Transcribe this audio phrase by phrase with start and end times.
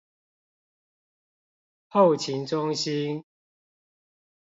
[1.89, 3.23] 後勤中心